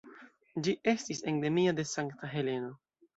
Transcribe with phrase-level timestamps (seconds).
[0.67, 2.73] Ĝi estis endemia de Sankta Heleno.